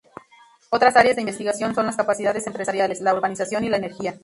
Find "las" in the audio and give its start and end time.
1.85-1.95